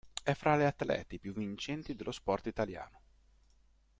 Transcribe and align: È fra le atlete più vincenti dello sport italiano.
È 0.23 0.33
fra 0.33 0.55
le 0.55 0.65
atlete 0.65 1.19
più 1.19 1.31
vincenti 1.31 1.93
dello 1.93 2.11
sport 2.11 2.47
italiano. 2.47 3.01